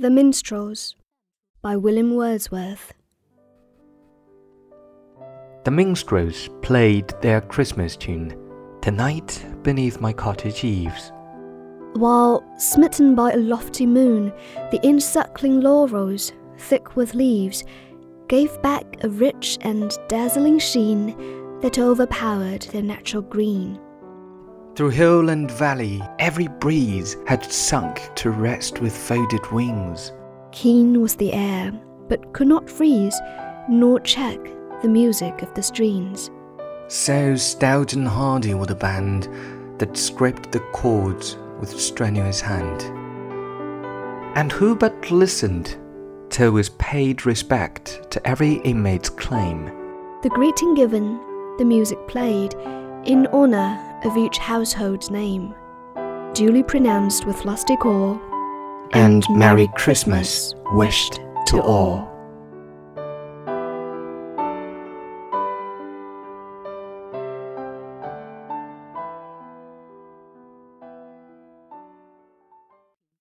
[0.00, 0.94] The Minstrels
[1.60, 2.92] by William Wordsworth.
[5.64, 8.38] The minstrels played their Christmas tune
[8.80, 11.10] tonight beneath my cottage eaves.
[11.94, 14.32] While, smitten by a lofty moon,
[14.70, 17.64] the encircling laurels, thick with leaves,
[18.28, 21.08] gave back a rich and dazzling sheen
[21.60, 23.80] that overpowered their natural green.
[24.78, 30.12] Through hill and valley, every breeze had sunk to rest with folded wings.
[30.52, 31.72] Keen was the air,
[32.08, 33.20] but could not freeze
[33.68, 34.38] nor check
[34.80, 36.30] the music of the streams.
[36.86, 39.28] So stout and hardy were the band
[39.80, 42.82] that scraped the chords with strenuous hand.
[44.36, 45.76] And who but listened
[46.30, 49.64] till was paid respect to every inmate's claim.
[50.22, 51.18] The greeting given,
[51.58, 52.54] the music played,
[53.04, 55.54] in honor of each household's name,
[56.34, 58.18] duly pronounced with lusty awe,
[58.92, 62.07] And Merry Christmas wished to all.